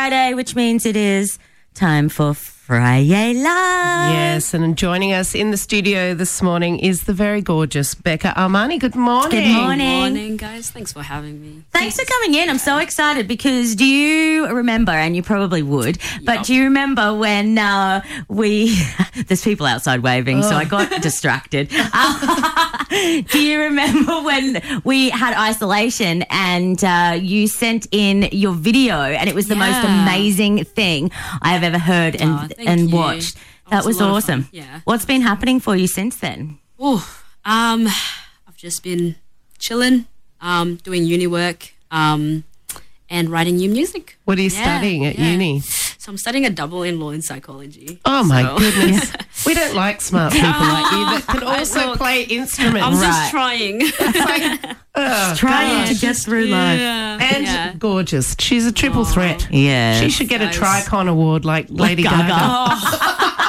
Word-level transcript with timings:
Friday, 0.00 0.32
which 0.32 0.56
means 0.56 0.86
it 0.86 0.96
is 0.96 1.38
time 1.74 2.08
for 2.08 2.32
Friday 2.32 3.34
Live. 3.34 4.12
Yes, 4.14 4.54
and 4.54 4.74
joining 4.74 5.12
us 5.12 5.34
in 5.34 5.50
the 5.50 5.58
studio 5.58 6.14
this 6.14 6.40
morning 6.40 6.78
is 6.78 7.04
the 7.04 7.12
very 7.12 7.42
gorgeous 7.42 7.94
Becca 7.94 8.32
Armani. 8.34 8.80
Good 8.80 8.94
morning. 8.94 9.30
Good 9.30 9.52
morning. 9.52 9.98
Morning, 9.98 10.36
guys. 10.38 10.70
Thanks 10.70 10.90
for 10.90 11.02
having 11.02 11.42
me. 11.42 11.64
Thanks 11.72 12.00
for 12.00 12.06
coming 12.06 12.32
in. 12.32 12.48
I'm 12.48 12.56
so 12.56 12.78
excited 12.78 13.28
because 13.28 13.74
do 13.74 13.84
you 13.84 14.46
remember, 14.46 14.92
and 14.92 15.14
you 15.14 15.22
probably 15.22 15.62
would, 15.62 15.98
but 16.24 16.46
do 16.46 16.54
you 16.54 16.64
remember 16.64 17.12
when 17.12 17.58
uh, 17.58 18.02
we, 18.28 18.80
there's 19.26 19.44
people 19.44 19.66
outside 19.66 20.00
waving, 20.00 20.42
so 20.42 20.56
I 20.56 20.64
got 20.64 21.02
distracted. 21.02 21.68
do 23.30 23.38
you 23.40 23.60
remember 23.60 24.20
when 24.22 24.60
we 24.84 25.10
had 25.10 25.34
isolation 25.34 26.24
and 26.30 26.82
uh, 26.84 27.16
you 27.20 27.46
sent 27.48 27.86
in 27.92 28.28
your 28.32 28.52
video 28.52 28.96
and 28.96 29.28
it 29.28 29.34
was 29.34 29.46
the 29.48 29.56
most 29.56 29.84
amazing 29.84 30.64
thing 30.64 31.10
I 31.40 31.52
have 31.52 31.62
ever 31.62 31.78
heard 31.78 32.16
and, 32.16 32.52
thank 32.54 32.68
and 32.68 32.90
you. 32.90 32.96
watched? 32.96 33.34
That 33.34 33.70
That 33.70 33.76
was 33.86 33.86
was 33.86 34.00
a 34.00 34.06
lot 34.08 34.16
of 34.18 34.24
fun. 34.24 34.38
awesome. 34.40 34.48
Yeah. 34.52 34.80
What's 34.84 35.04
been 35.04 35.20
happening 35.22 35.60
for 35.60 35.76
you 35.76 35.86
since 35.86 36.16
then? 36.16 36.58
Oh, 36.78 37.06
um, 37.44 37.86
I've 38.48 38.56
just 38.56 38.82
been 38.82 39.14
chilling, 39.58 40.06
um, 40.40 40.76
doing 40.76 41.04
uni 41.04 41.26
work, 41.28 41.72
um, 41.92 42.44
and 43.10 43.28
writing 43.28 43.56
new 43.56 43.68
music. 43.68 44.16
What 44.24 44.38
are 44.38 44.42
you 44.42 44.50
Yeah, 44.50 44.62
studying 44.62 45.04
at 45.04 45.18
yeah. 45.18 45.32
uni? 45.32 45.60
So 45.60 46.10
I'm 46.12 46.16
studying 46.18 46.46
a 46.46 46.50
double 46.50 46.82
in 46.82 46.98
law 47.00 47.10
and 47.10 47.22
psychology. 47.22 48.00
Oh 48.04 48.22
my 48.24 48.42
So- 48.42 48.58
goodness. 48.58 49.12
We 49.46 49.54
don't 49.54 49.74
like 49.74 50.02
smart 50.02 50.34
people 50.34 50.48
like 50.50 50.92
you 50.92 51.04
that 51.06 51.24
can 51.26 51.42
also 51.54 51.86
look, 51.88 51.98
play 51.98 52.22
instruments. 52.24 52.86
I'm 52.86 52.94
Right. 52.94 53.06
just 53.06 53.30
trying. 53.30 54.76
Oh, 54.92 55.34
Trying 55.36 55.86
to 55.86 55.94
get 56.00 56.16
through 56.16 56.46
life. 56.46 56.80
yeah. 56.80 57.18
And 57.34 57.44
yeah. 57.44 57.72
gorgeous. 57.78 58.34
She's 58.40 58.66
a 58.66 58.72
triple 58.72 59.02
oh. 59.02 59.04
threat. 59.04 59.46
Yeah. 59.48 59.98
She 60.00 60.10
should 60.10 60.28
get 60.28 60.40
a 60.42 60.46
Guys. 60.46 60.58
Tricon 60.86 61.08
award 61.08 61.44
like 61.44 61.66
Lady 61.70 62.02
Gaga. 62.02 62.16
Gaga. 62.18 62.34
I 62.34 62.66
oh. 62.72 63.39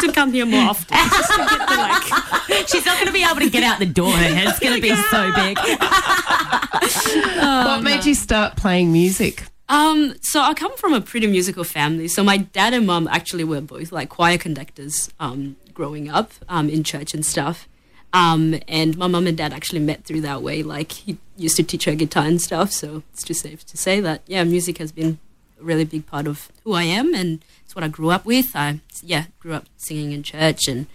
Need 0.00 0.08
to 0.08 0.14
come 0.14 0.32
here 0.32 0.46
more 0.46 0.70
often 0.70 0.96
just 1.10 1.30
to 1.32 1.38
get 1.38 1.68
the 1.68 1.76
like. 1.76 2.68
She's 2.68 2.86
not 2.86 2.96
going 2.96 3.06
to 3.06 3.12
be 3.12 3.24
able 3.24 3.40
to 3.40 3.50
get 3.50 3.62
out 3.62 3.78
the 3.78 3.86
door. 3.86 4.10
Her 4.10 4.34
head's 4.34 4.58
going 4.58 4.74
to 4.74 4.82
be 4.82 4.94
so 4.94 5.32
big. 5.34 5.58
what 7.46 7.82
made 7.82 8.04
you 8.04 8.14
start 8.14 8.56
playing 8.56 8.92
music? 8.92 9.44
Um, 9.68 10.14
so 10.20 10.40
I 10.40 10.54
come 10.54 10.76
from 10.76 10.94
a 10.94 11.00
pretty 11.00 11.26
musical 11.28 11.64
family. 11.64 12.08
So 12.08 12.24
my 12.24 12.38
dad 12.38 12.74
and 12.74 12.86
mum 12.86 13.06
actually 13.08 13.44
were 13.44 13.60
both 13.60 13.92
like 13.92 14.08
choir 14.08 14.36
conductors 14.36 15.10
um, 15.20 15.56
growing 15.72 16.08
up 16.08 16.32
um, 16.48 16.68
in 16.68 16.82
church 16.82 17.14
and 17.14 17.24
stuff. 17.24 17.68
Um, 18.12 18.58
and 18.66 18.98
my 18.98 19.06
mum 19.06 19.28
and 19.28 19.38
dad 19.38 19.52
actually 19.52 19.78
met 19.78 20.04
through 20.04 20.22
that 20.22 20.42
way. 20.42 20.64
Like 20.64 20.90
he 20.90 21.18
used 21.36 21.56
to 21.56 21.62
teach 21.62 21.84
her 21.84 21.94
guitar 21.94 22.24
and 22.24 22.40
stuff. 22.40 22.72
So 22.72 23.04
it's 23.12 23.22
just 23.22 23.42
safe 23.42 23.64
to 23.66 23.76
say 23.76 24.00
that 24.00 24.22
yeah, 24.26 24.42
music 24.42 24.78
has 24.78 24.90
been 24.90 25.06
a 25.08 25.29
really 25.62 25.84
big 25.84 26.06
part 26.06 26.26
of 26.26 26.48
who 26.64 26.72
I 26.74 26.84
am, 26.84 27.14
and 27.14 27.42
it's 27.64 27.74
what 27.74 27.84
I 27.84 27.88
grew 27.88 28.10
up 28.10 28.24
with. 28.24 28.54
I 28.54 28.80
yeah 29.02 29.24
grew 29.40 29.54
up 29.54 29.66
singing 29.76 30.12
in 30.12 30.22
church 30.22 30.68
and 30.68 30.86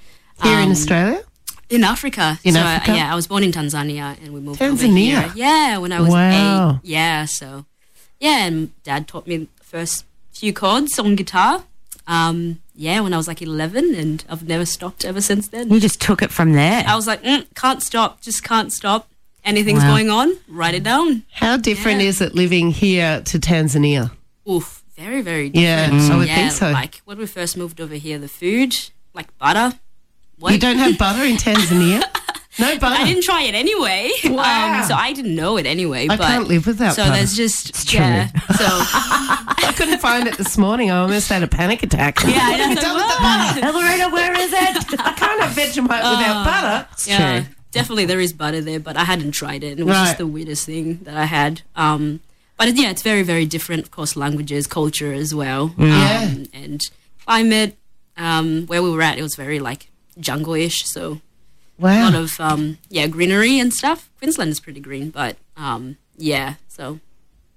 Here 0.44 0.58
in 0.60 0.66
um, 0.66 0.72
Australia? 0.72 1.24
in 1.70 1.84
Africa. 1.84 2.40
In 2.44 2.54
so, 2.54 2.60
Africa? 2.60 2.92
Uh, 2.92 2.96
yeah, 2.96 3.12
I 3.12 3.16
was 3.16 3.28
born 3.28 3.44
in 3.44 3.52
Tanzania 3.52 4.18
and 4.24 4.34
we 4.34 4.40
moved 4.40 4.62
over 4.62 4.76
Tanzania? 4.84 4.96
here. 5.24 5.32
Yeah, 5.36 5.78
when 5.80 5.92
I 5.92 6.00
was 6.02 6.10
Wow. 6.12 6.80
eight. 6.84 6.90
Yeah, 6.90 7.26
so 7.26 7.66
yeah, 8.20 8.46
and 8.46 8.72
dad 8.84 9.08
taught 9.08 9.26
me 9.28 9.38
the 9.38 9.48
first 9.64 10.06
few 10.32 10.54
chords 10.54 11.00
on 11.00 11.16
guitar. 11.16 11.64
Um, 12.08 12.60
yeah, 12.76 13.00
when 13.00 13.14
I 13.14 13.18
was 13.18 13.28
like 13.28 13.42
11, 13.42 13.96
and 13.96 14.24
I've 14.30 14.48
never 14.48 14.66
stopped 14.66 15.06
ever 15.06 15.22
since 15.22 15.48
then. 15.48 15.72
You 15.72 15.80
just 15.80 16.00
took 16.02 16.22
it 16.22 16.30
from 16.30 16.54
there. 16.54 16.84
I 16.86 16.96
was 16.96 17.08
like, 17.08 17.24
mm, 17.24 17.46
can't 17.56 17.82
stop, 17.82 18.22
just 18.22 18.44
can't 18.44 18.72
stop. 18.72 19.10
Anything's 19.44 19.80
Wow. 19.84 19.92
going 19.94 20.10
on, 20.12 20.38
write 20.48 20.76
it 20.76 20.84
down. 20.84 21.24
How 21.32 21.58
different 21.58 22.02
Yeah. 22.02 22.10
is 22.10 22.22
it 22.22 22.36
living 22.36 22.72
here 22.72 23.22
to 23.22 23.40
Tanzania? 23.40 24.12
Oof, 24.50 24.84
very, 24.96 25.22
very 25.22 25.52
Yeah, 25.54 25.90
different. 25.90 26.12
I 26.12 26.18
would 26.18 26.28
yeah, 26.28 26.36
think 26.36 26.52
so. 26.52 26.72
Like 26.72 27.02
when 27.06 27.18
we 27.18 27.26
first 27.26 27.58
moved 27.58 27.82
over 27.82 27.96
here, 27.96 28.18
the 28.20 28.28
food, 28.28 28.74
like 29.14 29.36
butter. 29.38 29.78
What? 30.38 30.52
You 30.54 30.60
don't 30.60 30.78
have 30.78 30.98
butter 30.98 31.24
in 31.24 31.38
Tanzania? 31.38 32.04
No 32.58 32.80
butter. 32.80 32.96
I 33.02 33.04
didn't 33.04 33.24
try 33.24 33.42
it 33.44 33.54
anyway. 33.54 34.10
Wow. 34.24 34.80
Um, 34.80 34.88
so 34.88 34.96
I 34.96 35.12
didn't 35.12 35.36
know 35.36 35.58
it 35.58 35.66
anyway. 35.66 36.04
I 36.10 36.16
but 36.16 36.26
can't 36.26 36.48
live 36.48 36.66
without 36.66 36.96
So 36.96 37.04
butter. 37.04 37.12
So 37.12 37.18
there's 37.18 37.36
just 37.36 37.70
it's 37.72 37.84
true. 37.84 38.00
yeah. 38.00 38.28
So 38.58 38.66
I 38.66 39.74
couldn't 39.76 40.00
find 40.00 40.26
it 40.26 40.38
this 40.38 40.58
morning. 40.58 40.90
I 40.90 41.00
almost 41.00 41.28
had 41.28 41.44
a 41.44 41.48
panic 41.50 41.84
attack. 41.84 42.22
Yeah, 42.24 42.30
I 42.30 42.36
know. 42.36 42.40
What 42.52 42.60
have 42.60 42.70
you 42.70 42.76
done 42.78 42.96
with 42.96 43.08
the 43.08 43.62
butter? 43.62 43.74
Lorena, 43.78 44.10
where 44.10 44.40
is 44.40 44.54
it? 44.54 45.00
I 45.02 45.12
can't 45.12 45.42
have 45.42 45.52
Vegemite 45.54 46.10
without 46.18 46.46
butter. 46.46 46.88
yeah, 47.06 47.42
true. 47.42 47.50
definitely 47.72 48.06
there 48.06 48.22
is 48.22 48.32
butter 48.32 48.62
there, 48.62 48.80
but 48.80 48.96
I 48.96 49.04
hadn't 49.04 49.32
tried 49.32 49.62
it. 49.66 49.72
and 49.72 49.82
It 49.82 49.84
was 49.84 49.96
Right. 49.98 50.06
just 50.06 50.18
the 50.20 50.28
weirdest 50.28 50.66
thing 50.66 51.00
that 51.04 51.18
I 51.18 51.26
had. 51.26 51.62
Um, 51.76 52.22
but 52.58 52.76
yeah, 52.76 52.90
it's 52.90 53.02
very 53.02 53.24
very 53.24 53.46
different. 53.46 53.84
Of 53.84 53.92
course, 53.92 54.16
languages, 54.16 54.68
culture 54.68 55.14
as 55.14 55.34
well, 55.34 55.74
Yeah. 55.78 56.30
um, 56.32 56.46
and 56.54 56.82
climate. 57.26 57.78
Um, 58.18 58.66
where 58.68 58.82
we 58.82 58.90
were 58.92 59.02
at, 59.02 59.18
it 59.18 59.22
was 59.24 59.36
very 59.36 59.60
like 59.60 59.90
jungle-ish. 60.18 60.86
So 60.86 61.20
a 61.82 61.84
lot 61.84 62.16
of 62.16 62.40
um, 62.40 62.78
yeah 62.90 63.08
greenery 63.08 63.60
and 63.60 63.74
stuff. 63.74 64.10
Queensland 64.20 64.52
is 64.52 64.62
pretty 64.62 64.80
green, 64.80 65.10
but 65.10 65.36
um, 65.58 65.98
yeah. 66.18 66.54
So 66.70 67.00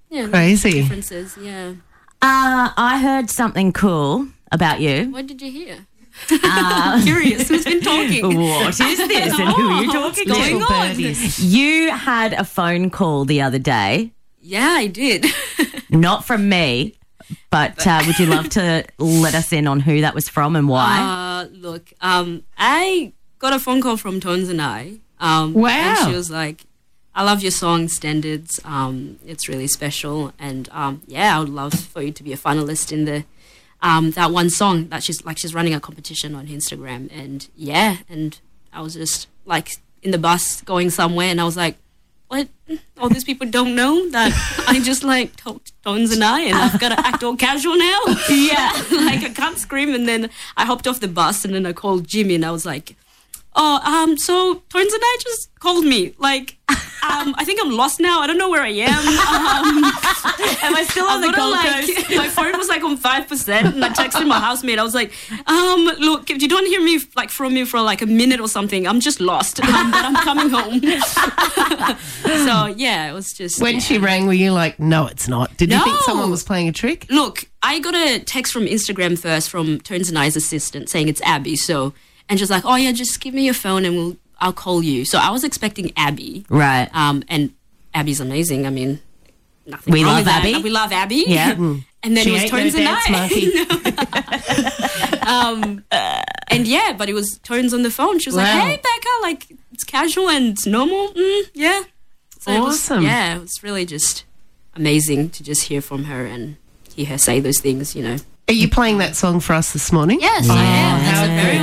yeah, 0.09 0.27
Crazy. 0.27 0.71
differences. 0.81 1.37
Yeah. 1.41 1.75
Uh, 2.21 2.73
I 2.75 2.99
heard 3.01 3.29
something 3.29 3.71
cool 3.71 4.27
about 4.51 4.81
you. 4.81 5.09
What 5.11 5.27
did 5.27 5.41
you 5.41 5.49
hear? 5.51 5.85
Curious. 6.27 7.47
Who's 7.47 7.63
been 7.63 7.79
talking? 7.81 8.25
What 8.37 8.69
is 8.77 8.77
this? 8.77 8.99
And 9.39 9.49
who 9.53 9.69
are 9.69 9.83
you 9.83 9.91
Oh, 9.93 10.01
what's 10.07 10.17
talking 10.25 10.59
going 10.59 10.59
to? 10.59 11.13
on? 11.13 11.15
You 11.49 11.91
had 11.91 12.33
a 12.33 12.43
phone 12.43 12.89
call 12.89 13.23
the 13.23 13.41
other 13.41 13.59
day, 13.59 14.11
Yeah, 14.41 14.69
I 14.69 14.87
did. 14.87 15.25
not 15.89 16.25
from 16.25 16.49
me, 16.49 16.95
but 17.49 17.85
uh, 17.85 18.03
would 18.05 18.19
you 18.19 18.25
love 18.25 18.49
to 18.49 18.85
let 18.97 19.35
us 19.35 19.51
in 19.53 19.67
on 19.67 19.79
who 19.81 20.01
that 20.01 20.15
was 20.15 20.29
from 20.29 20.55
and 20.55 20.67
why? 20.67 20.99
Uh, 20.99 21.47
look, 21.51 21.91
um, 22.01 22.43
I 22.57 23.13
got 23.39 23.53
a 23.53 23.59
phone 23.59 23.81
call 23.81 23.97
from 23.97 24.19
Tones 24.19 24.49
and 24.49 24.61
I. 24.61 24.99
Um, 25.19 25.53
Wow. 25.53 25.69
And 25.69 26.09
she 26.09 26.15
was 26.15 26.31
like, 26.31 26.65
I 27.13 27.23
love 27.23 27.41
your 27.41 27.51
song 27.51 27.87
Standards. 27.89 28.59
Um, 28.63 29.19
it's 29.25 29.49
really 29.49 29.67
special. 29.67 30.31
And 30.39 30.69
um, 30.71 31.01
yeah, 31.07 31.35
I 31.35 31.39
would 31.39 31.49
love 31.49 31.73
for 31.73 32.01
you 32.01 32.11
to 32.11 32.23
be 32.23 32.31
a 32.33 32.37
finalist 32.37 32.91
in 32.91 33.05
the 33.05 33.25
um, 33.81 34.11
that 34.11 34.31
one 34.31 34.49
song 34.49 34.87
that 34.89 35.03
she's 35.03 35.23
like 35.25 35.37
she's 35.37 35.53
running 35.53 35.73
a 35.73 35.79
competition 35.79 36.35
on 36.35 36.47
Instagram. 36.47 37.09
And 37.11 37.47
yeah, 37.55 37.97
and 38.09 38.39
I 38.71 38.81
was 38.81 38.93
just 38.93 39.27
like 39.45 39.71
in 40.01 40.11
the 40.11 40.17
bus 40.17 40.61
going 40.61 40.89
somewhere 40.89 41.27
and 41.27 41.41
I 41.41 41.43
was 41.45 41.57
like, 41.57 41.75
what? 42.27 42.47
All 43.09 43.13
these 43.15 43.23
people 43.23 43.49
don't 43.49 43.73
know 43.73 44.07
that 44.11 44.31
I 44.67 44.79
just 44.79 45.03
like 45.03 45.35
to- 45.37 45.59
Tones 45.83 46.11
and 46.13 46.23
I 46.23 46.41
and 46.41 46.55
I've 46.55 46.79
got 46.79 46.89
to 46.89 46.99
act 47.07 47.23
all 47.23 47.35
casual 47.35 47.75
now. 47.75 47.99
yeah. 48.29 48.71
like 48.91 49.23
I 49.23 49.31
can't 49.33 49.57
scream. 49.57 49.95
And 49.95 50.07
then 50.07 50.29
I 50.55 50.65
hopped 50.65 50.85
off 50.87 50.99
the 50.99 51.07
bus 51.07 51.43
and 51.43 51.55
then 51.55 51.65
I 51.65 51.73
called 51.73 52.07
Jimmy 52.07 52.35
and 52.35 52.45
I 52.45 52.51
was 52.51 52.67
like, 52.67 52.95
oh, 53.55 53.79
um, 53.83 54.15
so 54.19 54.61
Tones 54.69 54.93
and 54.93 55.01
I 55.03 55.17
just 55.23 55.49
called 55.59 55.85
me. 55.85 56.13
Like, 56.19 56.57
um, 56.69 57.33
I 57.35 57.43
think 57.45 57.59
I'm 57.63 57.71
lost 57.71 57.99
now. 57.99 58.19
I 58.19 58.27
don't 58.27 58.37
know 58.37 58.49
where 58.51 58.61
I 58.61 58.69
am. 58.69 59.03
Um, 59.39 59.83
Am 60.69 60.75
I 60.75 60.83
still 60.83 61.05
on 61.13 61.23
I 61.23 61.27
the 61.27 61.33
got 61.33 61.37
Gold 61.37 61.51
like, 61.51 61.97
Coast? 61.97 62.09
my 62.15 62.27
phone 62.29 62.57
was 62.57 62.67
like 62.69 62.83
on 62.83 62.95
five 62.97 63.27
percent, 63.27 63.73
and 63.75 63.83
I 63.83 63.89
texted 63.89 64.27
my 64.27 64.39
housemate. 64.39 64.77
I 64.79 64.83
was 64.83 64.93
like, 64.95 65.11
um, 65.47 65.85
"Look, 65.99 66.29
if 66.29 66.41
you 66.41 66.47
don't 66.47 66.65
hear 66.67 66.81
me 66.81 66.99
like 67.15 67.29
from 67.31 67.53
me 67.53 67.65
for 67.65 67.81
like 67.81 68.01
a 68.01 68.05
minute 68.05 68.39
or 68.39 68.47
something, 68.47 68.87
I'm 68.87 68.99
just 68.99 69.19
lost, 69.19 69.59
um, 69.61 69.91
but 69.91 70.05
I'm 70.05 70.15
coming 70.15 70.49
home." 70.49 70.79
so 72.23 72.65
yeah, 72.77 73.09
it 73.09 73.13
was 73.13 73.33
just 73.33 73.61
When 73.61 73.75
yeah. 73.75 73.79
she 73.79 73.97
rang, 73.97 74.27
were 74.27 74.33
you 74.33 74.51
like, 74.51 74.79
no, 74.79 75.07
it's 75.07 75.27
not? 75.27 75.55
Did 75.57 75.71
you 75.71 75.83
think 75.83 75.97
someone 76.01 76.29
was 76.29 76.43
playing 76.43 76.67
a 76.67 76.71
trick? 76.71 77.05
Look, 77.09 77.45
I 77.63 77.79
got 77.79 77.95
a 77.95 78.19
text 78.19 78.53
from 78.53 78.65
Instagram 78.65 79.17
first 79.17 79.49
from 79.49 79.79
Tones 79.81 80.09
and 80.09 80.17
I's 80.17 80.35
assistant 80.35 80.89
saying 80.89 81.07
it's 81.07 81.21
Abby. 81.21 81.55
So, 81.55 81.93
and 82.29 82.39
she's 82.39 82.49
like, 82.51 82.63
"Oh 82.65 82.75
yeah, 82.75 82.91
just 82.91 83.19
give 83.21 83.33
me 83.33 83.45
your 83.45 83.53
phone 83.53 83.85
and 83.85 83.95
we'll 83.95 84.17
I'll 84.39 84.53
call 84.53 84.83
you." 84.83 85.05
So 85.05 85.17
I 85.17 85.29
was 85.31 85.43
expecting 85.43 85.91
Abby, 85.97 86.45
Right. 86.49 86.89
um, 86.93 87.23
and 87.27 87.51
Abby's 87.93 88.19
amazing. 88.19 88.65
I 88.67 88.69
mean, 88.69 89.01
nothing. 89.69 89.93
We 89.93 90.03
wrong 90.03 90.13
love 90.13 90.19
with 90.19 90.25
that. 90.25 90.45
Abby. 90.45 90.61
We 90.63 90.69
love 90.69 90.91
Abby. 90.91 91.23
Yeah. 91.27 91.51
and 92.03 92.03
then 92.03 92.17
She 92.23 92.29
it 92.29 92.33
was 92.33 92.41
ain't 92.43 92.51
no 92.53 92.59
Tones 92.59 92.75
and 92.75 92.85
dance 92.85 93.05
I. 93.09 93.29
um, 95.27 95.83
and 96.49 96.67
yeah, 96.67 96.93
but 96.97 97.09
it 97.09 97.13
was 97.13 97.39
Tones 97.43 97.73
on 97.73 97.83
the 97.83 97.91
phone. 97.91 98.19
She 98.19 98.29
was 98.29 98.35
Wow. 98.37 98.43
like, 98.43 98.61
"Hey, 98.63 98.75
Becca, 98.77 99.09
like 99.21 99.47
it's 99.73 99.83
casual 99.83 100.29
and 100.29 100.47
it's 100.53 100.65
normal." 100.65 101.09
Mm, 101.09 101.43
yeah. 101.53 101.81
So 102.39 102.51
it 102.51 102.59
was- 102.61 102.75
Awesome. 102.89 103.03
yeah, 103.03 103.35
it 103.35 103.41
was 103.41 103.61
really 103.63 103.85
just 103.85 104.23
amazing 104.75 105.29
to 105.31 105.43
just 105.43 105.63
hear 105.63 105.81
from 105.81 106.05
her 106.05 106.25
and 106.25 106.55
hear 106.95 107.07
her 107.07 107.17
say 107.17 107.39
those 107.39 107.59
things. 107.59 107.95
You 107.95 108.03
know. 108.03 108.17
Are 108.47 108.53
you 108.53 108.67
playing 108.67 108.97
that 108.97 109.15
song 109.15 109.39
for 109.41 109.53
us 109.53 109.73
this 109.73 109.91
morning? 109.91 110.19
Yes, 110.21 110.49
I 110.49 110.63
am. 110.63 110.99
That's 111.03 111.17
How 111.17 111.27
the 111.27 111.41
very 111.41 111.59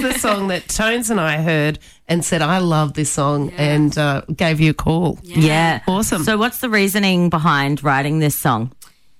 good. 0.00 0.04
one. 0.04 0.12
So 0.12 0.16
this 0.16 0.16
is 0.16 0.22
the 0.22 0.28
song 0.28 0.48
that 0.48 0.68
Tones 0.68 1.10
and 1.10 1.20
I 1.20 1.38
heard 1.38 1.78
and 2.08 2.24
said, 2.24 2.42
I 2.42 2.58
love 2.58 2.94
this 2.94 3.10
song 3.10 3.50
and 3.56 3.96
uh, 3.98 4.22
gave 4.34 4.60
you 4.60 4.70
a 4.70 4.74
call. 4.74 5.18
yeah. 5.22 5.82
Awesome. 5.86 6.22
So, 6.24 6.36
what's 6.38 6.58
the 6.60 6.70
reasoning 6.70 7.30
behind 7.30 7.82
writing 7.82 8.18
this 8.20 8.38
song? 8.40 8.72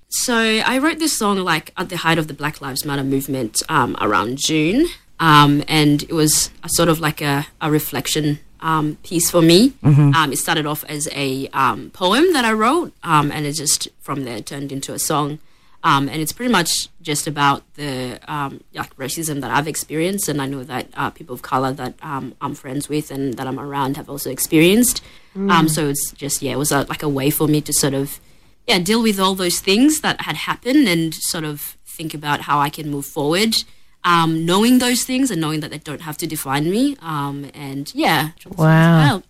So 0.09 0.35
I 0.35 0.79
wrote 0.79 0.99
this 0.99 1.19
song 1.19 1.39
like 1.39 1.73
at 1.77 1.89
the 1.89 1.97
height 1.97 2.19
of 2.19 2.29
the 2.29 2.35
Black 2.35 2.61
Lives 2.61 2.85
Matter 2.85 3.05
movement 3.05 3.63
um, 3.69 3.97
around 4.01 4.39
June, 4.39 4.87
um, 5.21 5.65
and 5.69 6.05
it 6.05 6.13
was 6.13 6.51
a 6.63 6.69
sort 6.71 6.89
of 6.89 7.01
like 7.01 7.21
a, 7.21 7.47
a 7.61 7.71
reflection 7.71 8.39
um, 8.61 8.97
piece 9.03 9.31
for 9.31 9.43
me. 9.43 9.75
Um, 9.83 10.33
it 10.33 10.39
started 10.39 10.65
off 10.65 10.85
as 10.85 11.09
a 11.13 11.49
um, 11.49 11.91
poem 11.91 12.33
that 12.33 12.45
I 12.45 12.53
wrote, 12.53 12.93
um, 13.03 13.31
and 13.33 13.45
it 13.47 13.53
just 13.53 13.89
from 14.01 14.25
there 14.25 14.41
turned 14.41 14.73
into 14.73 14.95
a 14.95 14.99
song. 14.99 15.39
Um, 15.87 16.09
and 16.09 16.21
it's 16.23 16.33
pretty 16.33 16.51
much 16.51 16.71
just 17.01 17.29
about 17.29 17.63
the 17.75 18.19
um, 18.27 18.61
like 18.75 18.93
racism 18.97 19.41
that 19.43 19.53
I've 19.57 19.69
experienced, 19.69 20.29
and 20.29 20.43
I 20.43 20.47
know 20.47 20.65
that 20.65 20.87
uh, 21.01 21.11
people 21.11 21.35
of 21.35 21.43
color 21.43 21.73
that 21.75 21.95
um, 22.03 22.35
I'm 22.41 22.55
friends 22.57 22.89
with 22.89 23.11
and 23.13 23.35
that 23.39 23.47
I'm 23.47 23.61
around 23.61 23.97
have 23.97 24.09
also 24.11 24.29
experienced. 24.31 25.01
Um, 25.37 25.69
so 25.69 25.87
it's 25.93 26.13
just 26.13 26.43
yeah, 26.43 26.53
it 26.53 26.59
was 26.59 26.73
a, 26.73 26.81
like 26.89 27.03
a 27.05 27.09
way 27.09 27.31
for 27.31 27.47
me 27.47 27.61
to 27.61 27.73
sort 27.73 27.95
of 27.95 28.19
yeah 28.67 28.79
deal 28.81 29.01
with 29.03 29.21
all 29.21 29.35
those 29.37 29.61
things 29.61 30.01
that 30.01 30.23
had 30.23 30.37
happened 30.51 30.89
and 30.89 31.15
sort 31.15 31.45
of 31.45 31.77
think 31.97 32.15
about 32.15 32.41
how 32.49 32.59
I 32.59 32.69
can 32.69 32.91
move 32.91 33.07
forward, 33.07 33.55
um, 34.03 34.45
knowing 34.45 34.79
those 34.81 35.05
things 35.05 35.31
and 35.31 35.41
knowing 35.41 35.61
that 35.61 35.71
they 35.71 35.79
don't 35.79 36.01
have 36.03 36.17
to 36.19 36.27
define 36.27 36.69
me. 36.71 36.97
Um, 37.01 37.51
and 37.55 37.95
yeah, 37.95 38.31
Wow. 38.59 39.23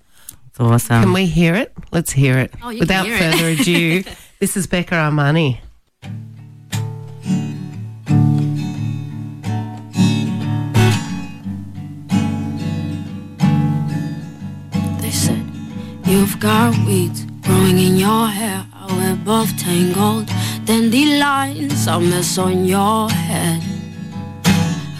It's 0.48 0.60
awesome. 0.60 1.02
Can 1.02 1.12
we 1.12 1.26
hear 1.26 1.54
it? 1.54 1.70
Let's 1.92 2.12
hear 2.12 2.38
it. 2.38 2.50
Oh, 2.62 2.70
you 2.70 2.78
can 2.78 2.80
Without 2.80 3.04
hear 3.06 3.16
it. 3.16 3.20
further 3.20 3.48
ado, 3.60 4.04
this 4.40 4.56
is 4.56 4.66
Becca 4.66 4.94
Armani. 4.94 5.58
Got 16.38 16.76
weeds 16.86 17.24
growing 17.40 17.78
in 17.78 17.96
your 17.96 18.26
hair. 18.26 18.66
We're 18.90 19.16
both 19.16 19.56
tangled. 19.58 20.28
Dandelions, 20.66 21.86
a 21.86 21.98
mess 21.98 22.36
on 22.36 22.66
your 22.66 23.08
head. 23.08 23.62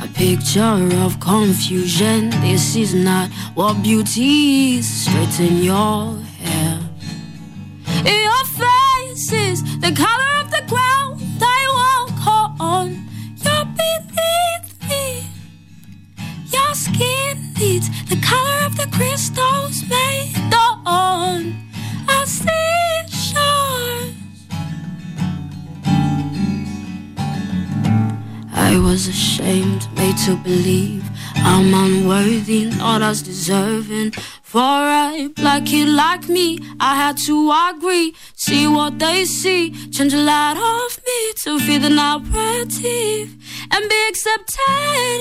A 0.03 0.09
picture 0.09 0.89
of 1.05 1.21
confusion. 1.21 2.31
This 2.41 2.75
is 2.75 2.95
not 2.95 3.29
what 3.55 3.83
beauty 3.83 4.79
is. 4.79 4.89
Straighten 4.89 5.63
your 5.63 6.17
hair. 6.41 6.81
Your 8.05 8.45
face 8.45 9.33
is 9.33 9.63
the 9.81 9.93
color 9.93 10.41
of 10.41 10.51
the 10.51 10.63
ground 10.67 11.06
ashamed, 29.27 29.89
made 29.97 30.17
to 30.19 30.37
believe 30.37 31.05
I'm 31.35 31.75
unworthy, 31.75 32.67
not 32.67 33.03
as 33.03 33.23
deserving. 33.23 34.13
For 34.43 34.79
a 35.05 35.29
black 35.35 35.67
kid 35.67 35.89
like 35.89 36.29
me, 36.29 36.49
I 36.79 36.93
had 37.03 37.17
to 37.27 37.37
agree, 37.69 38.15
see 38.37 38.69
what 38.69 38.99
they 38.99 39.25
see, 39.25 39.63
change 39.95 40.15
a 40.15 40.23
lot 40.35 40.57
of 40.57 40.91
me 41.07 41.21
to 41.43 41.59
fit 41.59 41.83
the 41.83 41.91
narrative 41.91 43.29
and 43.73 43.83
be 43.93 44.01
accepted. 44.11 45.21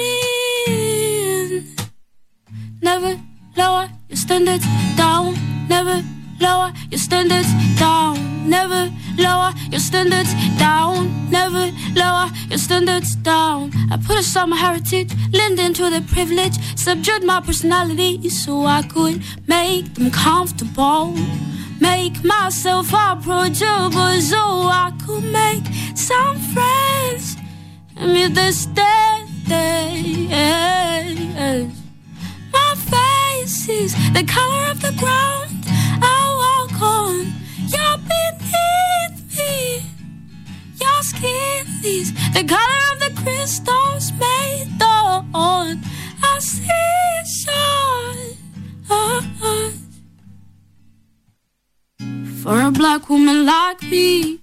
in. 0.67 1.75
Never 2.81 3.11
lower 3.57 3.89
your 4.09 4.17
standards 4.25 4.65
down. 4.95 5.33
Never 5.67 5.97
lower 6.39 6.71
your 6.91 6.99
standards 7.07 7.51
down. 7.79 8.13
Never 8.49 8.81
lower 9.17 9.53
your 9.71 9.79
standards 9.79 10.33
down. 10.57 11.29
Never 11.29 11.71
lower 11.95 12.29
your 12.49 12.57
standards 12.57 13.15
down. 13.15 13.71
I 13.91 13.97
put 13.97 14.19
aside 14.19 14.49
my 14.49 14.57
heritage, 14.57 15.11
leaned 15.31 15.59
into 15.59 15.89
the 15.89 16.01
privilege, 16.13 16.55
subdued 16.75 17.23
my 17.23 17.41
personality 17.41 18.29
so 18.29 18.65
I 18.65 18.83
could 18.83 19.23
make 19.47 19.93
them 19.95 20.11
comfortable. 20.11 21.15
Make 21.79 22.23
myself 22.23 22.93
approachable 22.93 24.21
so 24.21 24.37
I 24.83 24.93
could 25.05 25.25
make 25.25 25.65
some 25.95 26.37
friends 26.53 27.35
and 27.97 28.13
meet 28.13 28.33
the 28.33 28.51
standards. 28.51 28.85
My 32.53 32.75
face 32.75 33.67
is 33.67 33.93
the 34.13 34.23
color 34.23 34.71
of 34.71 34.81
the 34.81 34.93
ground 34.97 35.54
the 42.35 42.43
color 42.43 42.83
of 42.91 42.99
the 42.99 43.11
crystals 43.21 44.11
made 44.19 44.67
on 45.33 45.81
a 46.21 46.41
seashore. 46.41 47.55
For 52.43 52.61
a 52.61 52.71
black 52.71 53.09
woman 53.09 53.45
like 53.45 53.81
me, 53.83 54.41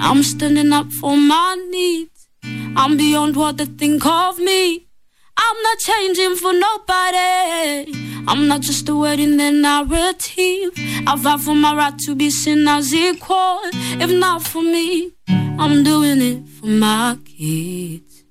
I'm 0.00 0.24
standing 0.24 0.72
up 0.72 0.90
for 1.00 1.16
my 1.16 1.56
needs. 1.70 2.28
I'm 2.76 2.96
beyond 2.96 3.36
what 3.36 3.58
they 3.58 3.66
think 3.66 4.04
of 4.04 4.38
me. 4.38 4.88
I'm 5.36 5.62
not 5.62 5.78
changing 5.78 6.34
for 6.34 6.52
nobody. 6.52 7.92
I'm 8.26 8.48
not 8.48 8.60
just 8.62 8.88
awaiting 8.88 9.36
the 9.36 9.52
narrative. 9.52 10.72
I 11.06 11.16
fight 11.16 11.40
for 11.40 11.54
my 11.54 11.74
right 11.76 11.96
to 12.06 12.16
be 12.16 12.30
seen 12.30 12.66
as 12.66 12.92
equal. 12.92 13.60
If 14.04 14.10
not 14.10 14.42
for 14.42 14.62
me, 14.62 15.12
I'm 15.58 15.82
doing 15.84 16.20
it 16.20 16.48
for 16.48 16.66
my 16.66 17.16
kids. 17.24 18.24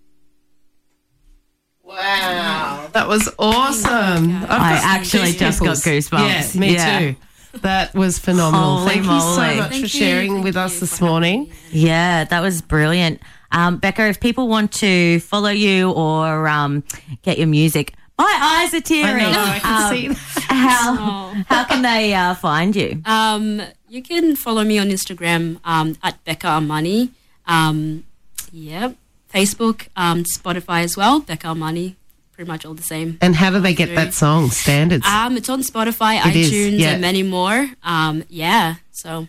Wow. 1.84 2.90
That 2.94 3.08
was 3.08 3.30
awesome. 3.40 4.32
I've 4.44 4.50
I 4.50 4.80
actually 4.84 5.32
goose 5.32 5.40
just 5.40 5.60
got 5.60 5.78
goosebumps. 5.78 6.54
Yeah, 6.56 6.60
me 6.60 6.74
Yeah. 6.74 7.00
too. 7.00 7.16
That 7.62 7.94
was 7.94 8.18
phenomenal. 8.20 8.78
Holy 8.80 8.94
Thank 8.96 9.06
you 9.06 9.20
so 9.20 9.38
much 9.38 9.58
Thank 9.58 9.72
for 9.72 9.76
you. 9.78 9.88
sharing 9.88 10.32
Thank 10.34 10.44
with 10.44 10.58
us 10.58 10.80
this 10.80 11.00
morning. 11.00 11.52
Yeah, 11.72 12.24
that 12.26 12.42
was 12.42 12.62
brilliant. 12.62 13.22
Um, 13.52 13.78
Becca, 13.78 14.08
if 14.08 14.20
people 14.20 14.48
want 14.48 14.72
to 14.74 15.20
follow 15.20 15.50
you 15.52 15.92
or 15.92 16.48
um, 16.48 16.84
get 17.22 17.38
your 17.38 17.48
music, 17.48 17.94
my 18.18 18.38
eyes 18.64 18.74
are 18.74 18.78
I 18.78 18.80
tearing. 18.80 19.32
know, 19.32 19.44
I 19.44 19.60
can 19.60 19.84
Um, 19.84 19.96
see 19.96 20.08
that. 20.10 20.44
How, 20.50 21.44
how 21.48 21.64
can 21.66 21.82
they 21.82 22.14
uh, 22.14 22.36
find 22.36 22.76
you? 22.76 23.02
Um, 23.06 23.62
you 23.90 24.02
can 24.02 24.36
follow 24.36 24.64
me 24.64 24.78
on 24.80 24.90
Instagram 24.90 25.60
um, 25.66 25.98
at 26.04 26.24
Becca 26.24 26.48
Armani. 26.48 27.10
Um, 27.46 28.06
yep. 28.52 28.96
Facebook, 29.34 29.88
um, 29.96 30.24
Spotify 30.24 30.84
as 30.84 30.96
well. 30.96 31.20
Becca 31.22 31.48
Armani, 31.48 31.96
pretty 32.34 32.48
much 32.50 32.66
all 32.66 32.74
the 32.76 32.84
same. 32.84 33.18
And 33.22 33.36
how 33.36 33.50
do 33.50 33.60
they 33.60 33.74
get 33.74 33.94
that 33.96 34.14
song? 34.14 34.50
Standards. 34.50 35.06
Um, 35.08 35.36
it's 35.38 35.50
on 35.50 35.62
Spotify, 35.62 36.24
It 36.26 36.36
is, 36.36 36.52
iTunes, 36.52 36.80
yeah. 36.80 36.92
and 36.92 37.02
many 37.02 37.24
more. 37.24 37.68
Um, 37.84 38.24
yeah. 38.30 38.76
So 38.92 39.28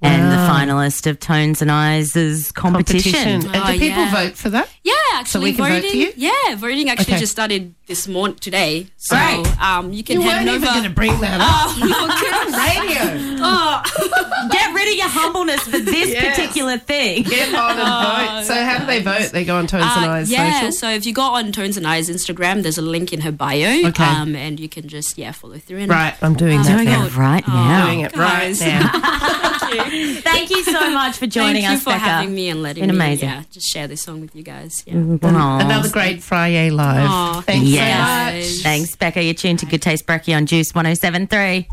And 0.00 0.30
the 0.30 0.36
finalist 0.36 1.08
of 1.10 1.18
Tones 1.18 1.60
and 1.60 1.70
I's 1.72 2.52
competition. 2.52 3.44
And 3.46 3.46
Oh, 3.56 3.66
do 3.66 3.72
people 3.72 3.88
yeah. 4.04 4.12
vote 4.14 4.36
for 4.36 4.48
that? 4.50 4.68
yeah, 4.84 4.92
actually 5.20 5.44
we 5.44 5.52
can 5.54 5.64
vote 5.64 5.70
voting. 5.82 5.90
for 5.90 5.96
you? 5.96 6.12
Yeah, 6.16 6.54
voting 6.56 6.88
actually 6.90 7.14
Okay. 7.14 7.20
just 7.20 7.32
started 7.32 7.74
this 7.86 8.06
morning 8.08 8.36
today. 8.38 8.86
So 8.98 9.16
Great. 9.16 9.62
um, 9.62 9.92
you 9.92 10.02
can 10.02 10.20
You 10.20 10.28
head 10.28 10.46
weren't 10.46 10.48
over. 10.48 10.56
even 10.64 10.68
going 10.68 10.82
to 10.84 10.90
bring 10.90 11.20
that 11.20 11.40
up. 11.40 11.46
Oh, 11.48 11.76
no, 11.80 12.08
kidding. 12.20 12.52
Radio. 12.52 13.36
Get 14.50 14.74
rid 14.74 14.88
of 14.88 14.94
your 14.94 15.08
humbleness 15.08 15.60
for 15.62 15.78
this 15.78 16.08
Yes. 16.10 16.36
particular 16.36 16.78
thing. 16.78 17.22
Get 17.24 17.54
on 17.54 17.78
and 17.78 18.46
vote. 18.46 18.54
So 18.54 18.54
how 18.64 18.78
do 18.78 18.86
they 18.86 19.02
vote? 19.02 19.30
They 19.32 19.44
go 19.44 19.56
on 19.56 19.66
Tones 19.66 19.84
and 19.96 20.04
Uh, 20.06 20.14
Eyes 20.14 20.30
yeah, 20.30 20.60
social? 20.60 20.72
so 20.72 20.90
if 20.90 21.06
you 21.06 21.12
go 21.12 21.22
on 21.22 21.52
Tones 21.52 21.76
and 21.76 21.86
I's 21.86 22.08
Instagram, 22.10 22.62
there's 22.62 22.78
a 22.78 22.82
link 22.82 23.12
in 23.12 23.20
her 23.22 23.32
bio. 23.32 23.88
Okay. 23.88 24.04
Um, 24.04 24.34
and 24.36 24.58
you 24.58 24.68
can 24.68 24.88
just, 24.88 25.16
yeah, 25.18 25.32
follow 25.32 25.58
through. 25.58 25.78
And 25.78 25.90
Right, 25.90 26.14
I'm 26.22 26.34
doing 26.34 26.62
that 26.62 26.68
Doing 26.76 26.84
now. 26.86 27.06
it 27.06 27.16
right 27.16 27.44
Oh, 27.46 27.52
now. 27.52 27.86
Doing 27.86 28.00
it 28.00 28.12
Guys. 28.12 28.60
right 28.60 28.68
now. 28.82 28.90
Thank 29.66 29.92
you. 29.92 30.14
Thank 30.16 30.50
you 30.50 30.62
so 30.64 30.90
much 30.90 31.16
for 31.16 31.26
joining 31.26 31.62
Thank 31.62 31.66
you 31.70 31.76
us, 31.76 31.82
for 31.82 31.90
Becca. 31.90 31.98
having 32.04 32.34
me 32.34 32.48
and 32.50 32.62
letting 32.62 32.82
Been 32.86 32.96
me 32.96 33.04
amazing. 33.04 33.28
yeah, 33.28 33.42
just 33.52 33.66
share 33.68 33.88
this 33.88 34.02
song 34.02 34.20
with 34.20 34.34
you 34.36 34.42
guys. 34.44 34.82
Yeah. 34.86 34.94
Aw. 35.10 35.58
Another 35.60 35.88
great 35.88 36.22
Friday 36.22 36.70
live. 36.70 37.08
Aw, 37.08 37.40
Thanks 37.42 37.66
Yes. 37.68 38.44
so 38.46 38.50
much. 38.56 38.62
Thanks, 38.62 38.96
Becca. 38.96 39.22
You're 39.22 39.34
tuned 39.34 39.58
to 39.60 39.66
Good 39.66 39.82
Taste 39.82 40.06
Brekkie 40.06 40.36
on 40.36 40.46
Juice 40.46 40.74
1073. 40.74 41.68